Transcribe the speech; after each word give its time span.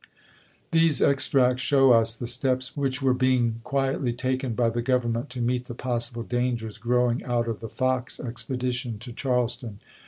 These 0.71 0.99
extracts 1.03 1.61
show 1.61 1.91
us 1.91 2.15
the 2.15 2.25
steps 2.25 2.75
which 2.75 3.03
were 3.03 3.13
being 3.13 3.61
quietly 3.63 4.13
taken 4.13 4.55
by 4.55 4.71
the 4.71 4.81
Grovernment 4.81 5.29
to 5.29 5.41
meet 5.41 5.65
the 5.65 5.75
possible 5.75 6.23
dangers 6.23 6.79
growing 6.79 7.23
out 7.23 7.47
of 7.47 7.59
the 7.59 7.69
Fox 7.69 8.17
expedi 8.17 8.73
tion 8.73 8.97
to 8.97 9.13
Charleston. 9.13 9.79